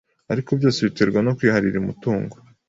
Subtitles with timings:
[0.31, 2.35] ariko byose biterwa no kwiharira umutungo